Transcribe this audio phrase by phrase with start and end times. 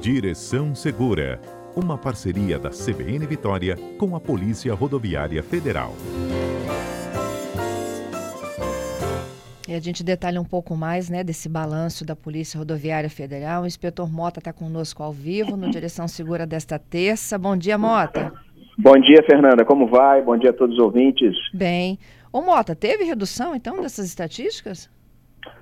[0.00, 1.38] Direção Segura,
[1.76, 5.92] uma parceria da CBN Vitória com a Polícia Rodoviária Federal.
[9.68, 13.64] E a gente detalha um pouco mais né, desse balanço da Polícia Rodoviária Federal.
[13.64, 17.36] O inspetor Mota está conosco ao vivo no Direção Segura desta terça.
[17.36, 18.32] Bom dia, Mota.
[18.78, 19.66] Bom dia, Fernanda.
[19.66, 20.22] Como vai?
[20.22, 21.36] Bom dia a todos os ouvintes.
[21.52, 21.98] Bem.
[22.32, 24.88] Ô, Mota, teve redução, então, dessas estatísticas?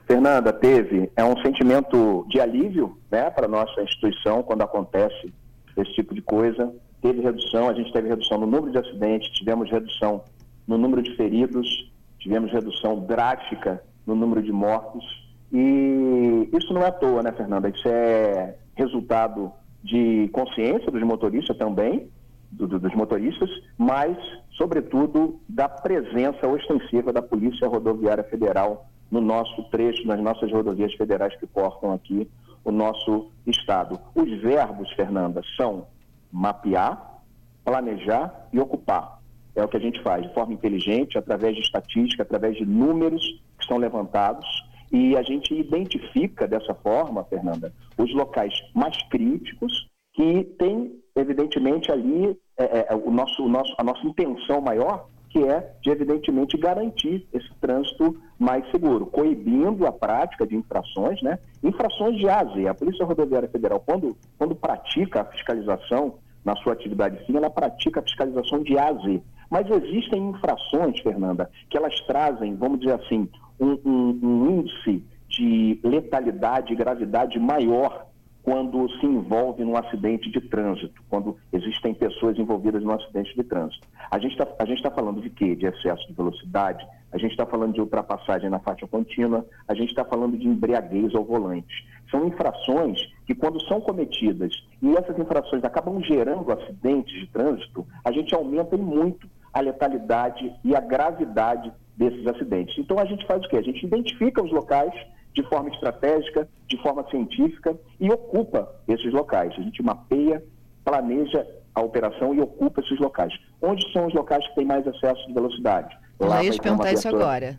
[0.07, 1.11] Fernanda, teve.
[1.15, 5.33] É um sentimento de alívio né, para a nossa instituição quando acontece
[5.77, 6.75] esse tipo de coisa.
[7.03, 10.25] Teve redução, a gente teve redução no número de acidentes, tivemos redução
[10.67, 15.05] no número de feridos, tivemos redução drástica no número de mortos.
[15.53, 17.69] E isso não é à toa, né, Fernanda?
[17.69, 22.09] Isso é resultado de consciência dos motoristas também,
[22.51, 24.17] do, do, dos motoristas, mas,
[24.57, 31.35] sobretudo, da presença ostensiva da Polícia Rodoviária Federal no nosso trecho, nas nossas rodovias federais
[31.37, 32.29] que cortam aqui
[32.65, 33.99] o nosso estado.
[34.15, 35.87] Os verbos, Fernanda, são
[36.31, 37.23] mapear,
[37.65, 39.19] planejar e ocupar.
[39.55, 43.23] É o que a gente faz de forma inteligente, através de estatística, através de números
[43.59, 44.47] que são levantados.
[44.93, 52.39] E a gente identifica dessa forma, Fernanda, os locais mais críticos que tem, evidentemente, ali
[52.57, 57.27] é, é, o nosso, o nosso, a nossa intenção maior que é de, evidentemente, garantir
[57.33, 61.39] esse trânsito mais seguro, coibindo a prática de infrações, né?
[61.63, 62.67] Infrações de ASE.
[62.67, 68.01] A Polícia Rodoviária Federal, quando, quando pratica a fiscalização na sua atividade fim, ela pratica
[68.01, 69.23] a fiscalização de ASE.
[69.51, 73.29] Mas existem infrações, Fernanda, que elas trazem, vamos dizer assim,
[73.59, 78.07] um, um, um índice de letalidade e gravidade maior
[78.49, 83.87] quando se envolve num acidente de trânsito, quando existem pessoas envolvidas num acidente de trânsito.
[84.11, 85.55] A gente está tá falando de quê?
[85.55, 86.83] De excesso de velocidade,
[87.13, 91.15] a gente está falando de ultrapassagem na faixa contínua, a gente está falando de embriaguez
[91.15, 91.87] ao volante.
[92.11, 98.11] São infrações que, quando são cometidas e essas infrações acabam gerando acidentes de trânsito, a
[98.11, 102.79] gente aumenta muito a letalidade e a gravidade desses acidentes.
[102.79, 103.59] Então, a gente faz o quê?
[103.59, 104.95] A gente identifica os locais
[105.39, 109.55] de forma estratégica, de forma científica e ocupa esses locais.
[109.57, 110.43] A gente mapeia,
[110.85, 113.33] planeja a operação e ocupa esses locais.
[113.63, 115.97] Onde são os locais que têm mais excesso de velocidade?
[116.19, 117.57] Lá Eu ia te perguntar isso agora.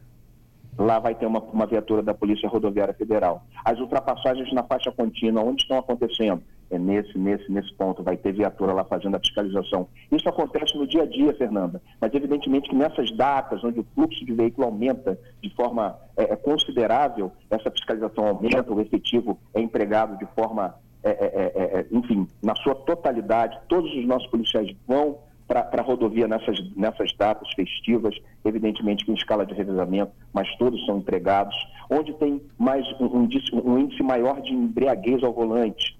[0.78, 3.44] Lá vai ter uma, uma viatura da Polícia Rodoviária Federal.
[3.64, 6.44] As ultrapassagens na faixa contínua, onde estão acontecendo?
[6.72, 9.88] É nesse, nesse, nesse ponto, vai ter viatura lá fazendo a fiscalização.
[10.12, 14.24] Isso acontece no dia a dia, Fernanda, mas evidentemente que nessas datas, onde o fluxo
[14.24, 20.18] de veículo aumenta de forma é, é considerável, essa fiscalização aumenta, o efetivo é empregado
[20.18, 25.18] de forma, é, é, é, é enfim, na sua totalidade, todos os nossos policiais vão
[25.50, 28.16] para a rodovia nessas, nessas datas festivas,
[28.46, 31.56] evidentemente em escala de revezamento, mas todos são empregados.
[31.90, 33.30] Onde tem mais um, um,
[33.66, 35.98] um índice maior de embriaguez ao volante,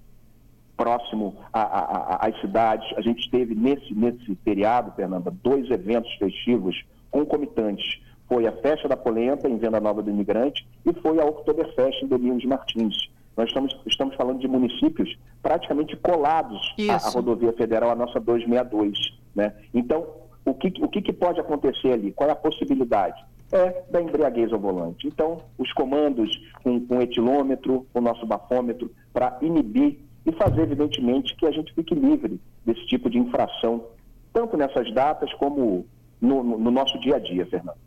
[0.80, 2.90] próximo às cidades.
[2.96, 6.74] A gente teve nesse, nesse feriado, Fernanda, dois eventos festivos
[7.10, 8.00] concomitantes.
[8.26, 12.06] Foi a Festa da Polenta, em Venda Nova do Imigrante, e foi a Oktoberfest em
[12.06, 13.10] Domingos Martins.
[13.36, 18.96] Nós estamos, estamos falando de municípios praticamente colados à, à, rodovia federal, a nossa 262.
[19.34, 19.52] Né?
[19.74, 20.06] Então,
[20.46, 22.10] o, que, o que, que pode acontecer ali?
[22.12, 23.22] Qual é a possibilidade?
[23.52, 25.06] É da embriaguez ao volante.
[25.06, 26.30] Então, os comandos
[26.62, 29.98] com, com etilômetro, com o nosso bafômetro, para inibir
[30.30, 33.84] e fazer, evidentemente, que a gente fique livre desse tipo de infração,
[34.32, 35.86] tanto nessas datas como
[36.20, 37.78] no, no, no nosso dia a dia, Fernando.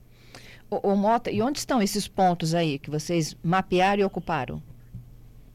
[0.69, 4.61] O, Mota, e onde estão esses pontos aí que vocês mapearam e ocuparam?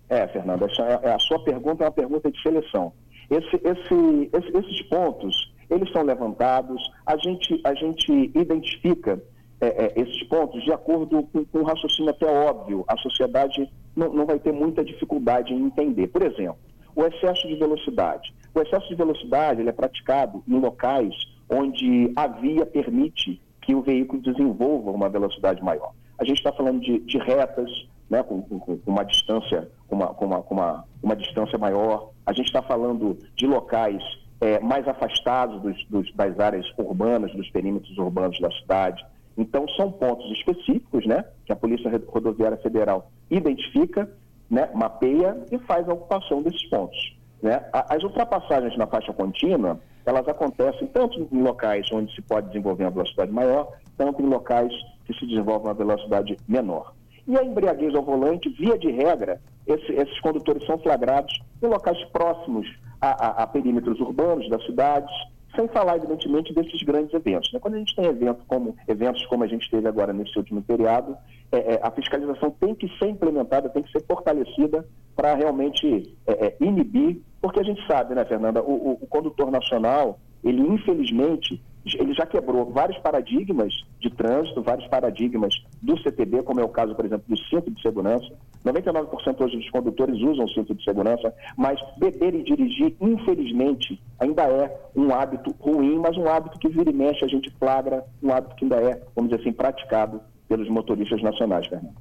[0.09, 2.93] É, Fernanda, essa, é, a sua pergunta é uma pergunta de seleção.
[3.31, 9.20] Esse, esse, esse, esses pontos, eles são levantados, a gente, a gente identifica
[9.60, 12.84] é, é, esses pontos de acordo com, com um raciocínio até óbvio.
[12.87, 16.06] A sociedade não, não vai ter muita dificuldade em entender.
[16.06, 16.59] Por exemplo,
[16.98, 18.34] o excesso de velocidade.
[18.53, 21.14] O excesso de velocidade ele é praticado em locais
[21.48, 25.92] onde a via permite que o veículo desenvolva uma velocidade maior.
[26.19, 27.70] A gente está falando de, de retas,
[28.10, 32.11] né, com, com, com, uma distância, uma, com uma, uma, uma distância maior.
[32.26, 34.02] A gente está falando de locais
[34.40, 39.06] é, mais afastados dos, dos, das áreas urbanas, dos perímetros urbanos da cidade.
[39.37, 44.11] Então, são pontos específicos né, que a Polícia Rodoviária Federal identifica,
[44.50, 47.16] né, mapeia e faz a ocupação desses pontos.
[47.42, 47.62] Né?
[47.72, 52.90] As ultrapassagens na faixa contínua, elas acontecem tanto em locais onde se pode desenvolver uma
[52.90, 54.72] velocidade maior, tanto em locais
[55.04, 56.94] que se desenvolve uma velocidade menor.
[57.26, 62.02] E a embriaguez ao volante, via de regra, esse, esses condutores são flagrados em locais
[62.06, 62.66] próximos
[63.00, 65.10] a, a, a perímetros urbanos das cidades,
[65.54, 67.52] sem falar, evidentemente, desses grandes eventos.
[67.52, 67.60] Né?
[67.60, 71.16] Quando a gente tem evento como, eventos como a gente teve agora nesse último feriado,
[71.50, 74.86] é, é, a fiscalização tem que ser implementada, tem que ser fortalecida
[75.16, 79.50] para realmente é, é, inibir Porque a gente sabe, né, Fernanda, o, o, o condutor
[79.50, 81.60] nacional, ele infelizmente,
[81.98, 86.94] ele já quebrou vários paradigmas de trânsito, vários paradigmas do CTB, como é o caso,
[86.94, 88.28] por exemplo, do cinto de segurança.
[88.64, 94.42] 99% hoje dos condutores usam o cinto de segurança, mas beber e dirigir, infelizmente, ainda
[94.42, 98.32] é um hábito ruim, mas um hábito que vira e mexe, a gente flagra, um
[98.32, 101.96] hábito que ainda é, vamos dizer assim, praticado pelos motoristas nacionais, Fernando.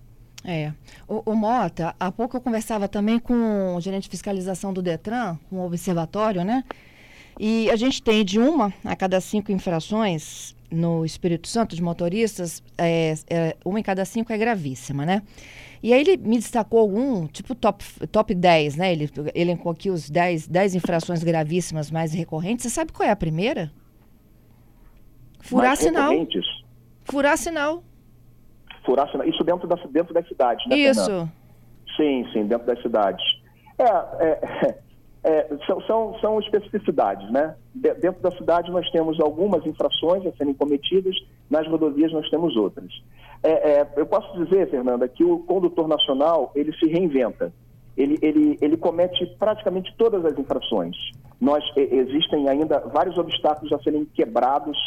[0.45, 0.71] É.
[1.07, 5.38] O, o, Mota, há pouco eu conversava também com o gerente de fiscalização do Detran,
[5.49, 6.63] com um o observatório, né?
[7.39, 12.63] E a gente tem de uma a cada cinco infrações no Espírito Santo de motoristas,
[12.77, 15.21] é, é, uma em cada cinco é gravíssima, né?
[15.81, 18.91] E aí ele me destacou algum, tipo top, top 10, né?
[18.91, 22.63] Ele elencou aqui os 10, 10 infrações gravíssimas mais recorrentes.
[22.63, 23.71] Você sabe qual é a primeira?
[25.39, 26.11] Furar mais sinal.
[27.05, 27.83] Furar sinal.
[28.88, 29.28] Furar sinal.
[29.28, 30.78] Isso dentro, da, dentro das cidades, né?
[30.78, 31.06] Isso.
[31.06, 31.34] Fernanda?
[31.98, 33.24] Sim, sim, dentro das cidades.
[33.78, 34.80] É, é,
[35.24, 37.56] é, são, são, são especificidades, né?
[37.75, 41.16] De, dentro da cidade nós temos algumas infrações a serem cometidas,
[41.50, 42.89] nas rodovias nós temos outras.
[43.44, 47.51] É, é, eu posso dizer, Fernanda, que o condutor nacional ele se reinventa.
[47.98, 50.95] Ele, ele, ele comete praticamente todas as infrações.
[51.42, 54.78] Nós existem ainda vários obstáculos a serem quebrados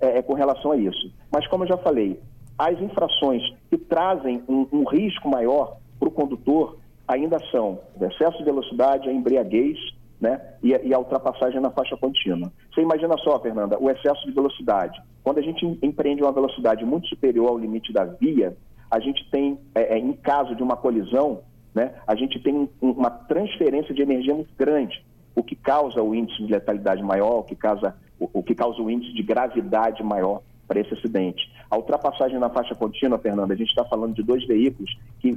[0.00, 1.12] é, é, com relação a isso.
[1.30, 2.18] Mas como eu já falei,
[2.60, 6.76] as infrações que trazem um, um risco maior para o condutor
[7.08, 9.78] ainda são o excesso de velocidade, a embriaguez
[10.20, 12.52] né, e, a, e a ultrapassagem na faixa contínua.
[12.70, 15.00] Você imagina só, Fernanda, o excesso de velocidade.
[15.24, 18.54] Quando a gente empreende uma velocidade muito superior ao limite da via,
[18.90, 21.40] a gente tem, é, é, em caso de uma colisão,
[21.74, 25.02] né, a gente tem um, uma transferência de energia muito grande,
[25.34, 28.82] o que causa o índice de letalidade maior, o que causa o, o que causa
[28.82, 31.49] o índice de gravidade maior para esse acidente.
[31.70, 34.90] A ultrapassagem na faixa contínua, Fernanda, a gente está falando de dois veículos
[35.20, 35.32] que,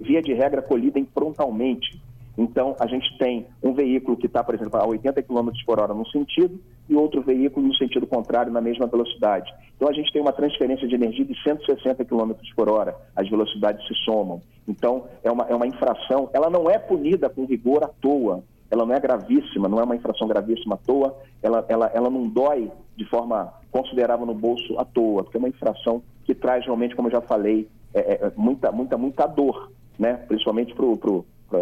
[0.00, 2.00] via, de regra, colidem frontalmente.
[2.38, 5.92] Então, a gente tem um veículo que está, por exemplo, a 80 km por hora
[5.92, 6.58] num sentido
[6.88, 9.52] e outro veículo no sentido contrário, na mesma velocidade.
[9.76, 13.86] Então, a gente tem uma transferência de energia de 160 km por hora, as velocidades
[13.86, 14.40] se somam.
[14.66, 18.86] Então, é uma, é uma infração, ela não é punida com rigor à toa, ela
[18.86, 22.70] não é gravíssima, não é uma infração gravíssima à toa, ela, ela, ela não dói
[22.96, 27.08] de forma considerável no bolso à toa, porque é uma infração que traz realmente, como
[27.08, 30.14] eu já falei, é, é, é muita, muita, muita dor, né?
[30.28, 30.74] principalmente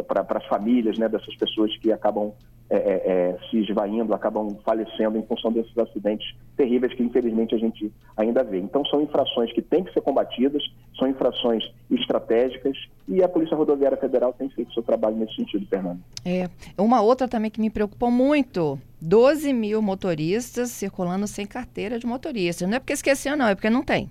[0.06, 1.08] para as famílias né?
[1.08, 2.32] dessas pessoas que acabam
[2.70, 7.58] é, é, é, se esvaindo, acabam falecendo em função desses acidentes terríveis que infelizmente a
[7.58, 8.58] gente ainda vê.
[8.58, 10.62] Então são infrações que têm que ser combatidas,
[10.96, 12.76] são infrações estratégicas
[13.08, 15.98] e a Polícia Rodoviária Federal tem feito seu trabalho nesse sentido, Fernando.
[16.24, 16.48] É.
[16.78, 22.68] Uma outra também que me preocupou muito, 12 mil motoristas circulando sem carteira de motorista.
[22.68, 24.08] Não é porque esqueceu não, é porque não tem.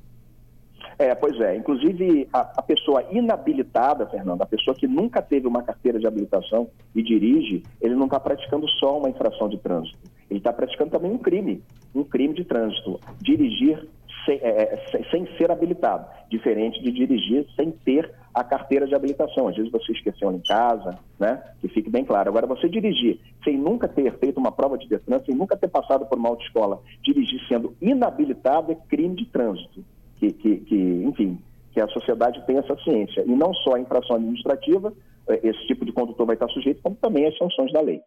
[0.99, 1.55] É, pois é.
[1.55, 6.69] Inclusive, a, a, pessoa inabilitada, Fernando, a pessoa que nunca teve uma carteira de habilitação
[6.93, 9.97] e dirige, ele não está praticando só uma infração de trânsito.
[10.29, 11.63] Ele está praticando também um crime,
[11.95, 12.99] um crime de trânsito.
[13.21, 13.87] Dirigir
[14.25, 19.47] sem, é, é sem, ser habilitado, diferente de dirigir sem ter a carteira de habilitação.
[19.47, 21.41] Às vezes você esqueceu em casa, né?
[21.61, 22.29] Que fique bem claro.
[22.29, 26.05] Agora, você dirigir sem nunca ter feito uma prova de Detran, sem nunca ter passado
[26.05, 29.81] por uma autoescola, dirigir sendo inabilitado é crime de trânsito
[30.19, 31.39] que, que, que, enfim,
[31.71, 33.23] que a sociedade tenha essa ciência.
[33.25, 34.93] E não só a infração administrativa,
[35.27, 38.01] eh, esse tipo de condutor vai estar sujeito, como também as sanções da lei.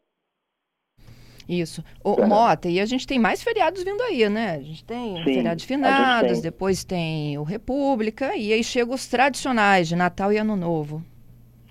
[1.48, 1.82] Isso.
[2.04, 2.26] O, é.
[2.26, 4.56] Mota, e a gente tem mais feriados vindo aí, né?
[4.56, 6.42] A gente tem Sim, feriado de finados, tem.
[6.42, 11.02] depois tem o República, e aí chegam os tradicionais de Natal e Ano Novo.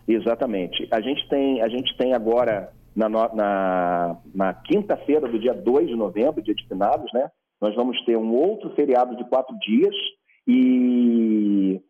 [0.07, 0.87] Exatamente.
[0.91, 5.95] A gente tem, a gente tem agora, na, na, na quinta-feira do dia 2 de
[5.95, 7.29] novembro, dia de finados, né?
[7.61, 9.95] Nós vamos ter um outro feriado de quatro dias,
[10.53, 11.81] e,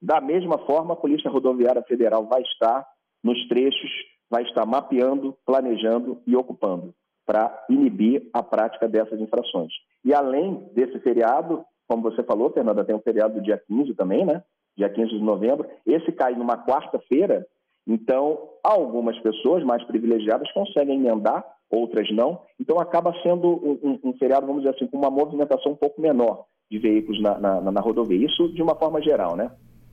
[0.00, 2.86] da mesma forma, a Polícia Rodoviária Federal vai estar
[3.24, 3.90] nos trechos,
[4.30, 6.94] vai estar mapeando, planejando e ocupando
[7.26, 9.72] para inibir a prática dessas infrações.
[10.04, 14.24] E além desse feriado, como você falou, Fernanda, tem um feriado do dia 15 também,
[14.24, 14.44] né?
[14.76, 15.68] Dia 15 de novembro.
[15.84, 17.44] Esse cai numa quarta-feira,
[17.84, 22.42] então algumas pessoas mais privilegiadas conseguem emendar, outras não.
[22.60, 26.00] Então acaba sendo um, um, um feriado, vamos dizer assim, com uma movimentação um pouco
[26.00, 28.26] menor de veículos na, na, na rodovia.
[28.26, 29.50] Isso de uma forma geral, né?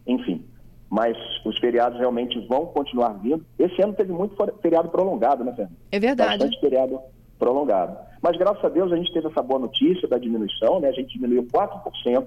[0.08, 0.44] Enfim,
[0.90, 3.46] mas os feriados realmente vão continuar vindo.
[3.58, 5.78] Esse ano teve muito feriado prolongado, né, Fernando?
[5.92, 6.40] É verdade.
[6.40, 7.00] Bastante feriado
[7.38, 7.98] prolongado.
[8.22, 10.90] Mas graças a Deus a gente teve essa boa notícia da diminuição, né?
[10.90, 12.25] A gente diminuiu 4%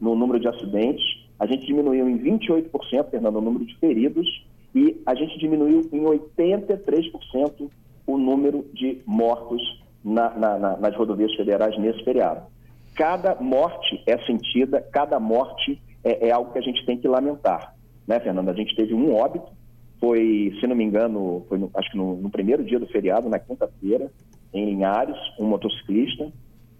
[0.00, 1.04] no número de acidentes,
[1.38, 4.26] a gente diminuiu em 28%, Fernando, o número de feridos,
[4.74, 7.70] e a gente diminuiu em 83%
[8.06, 12.53] o número de mortos na, na, na, nas rodovias federais nesse feriado
[12.94, 17.74] cada morte é sentida, cada morte é, é, algo que a gente tem que lamentar.
[18.06, 18.50] Né, Fernanda?
[18.50, 19.50] A gente teve um óbito,
[19.98, 23.28] foi, se não me engano, foi no, acho que no, no, primeiro dia do feriado,
[23.28, 24.10] na quinta-feira,
[24.52, 26.30] em Linhares, um motociclista.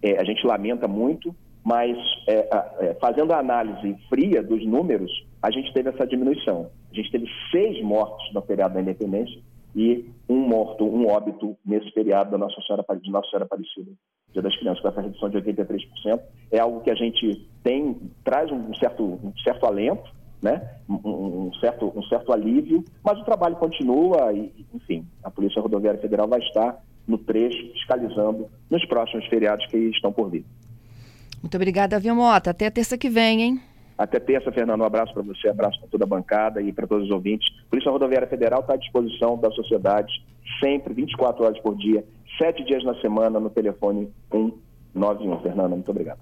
[0.01, 2.47] É, a gente lamenta muito, mas é,
[2.79, 6.69] é, fazendo a análise fria dos números, a gente teve essa diminuição.
[6.91, 9.41] A gente teve seis mortos no feriado da Independência
[9.75, 13.91] e um morto, um óbito nesse feriado da Nossa Senhora, de Nossa Senhora Aparecida,
[14.35, 16.19] Dia das Crianças, com essa redução de 83%.
[16.51, 20.61] É algo que a gente tem, traz um certo, um certo alento, né?
[20.89, 25.99] Um, um, certo, um certo alívio, mas o trabalho continua e, enfim, a Polícia Rodoviária
[26.01, 30.43] Federal vai estar no trecho, fiscalizando nos próximos feriados que estão por vir.
[31.41, 32.49] Muito obrigada, Vilmota.
[32.51, 33.61] Até terça que vem, hein?
[33.97, 34.81] Até terça, Fernando.
[34.81, 37.47] Um abraço para você, abraço para toda a bancada e para todos os ouvintes.
[37.69, 40.11] Polícia Rodoviária Federal está à disposição da sociedade,
[40.61, 42.03] sempre, 24 horas por dia,
[42.37, 45.39] sete dias na semana, no telefone 191.
[45.41, 46.19] Fernando, muito obrigado.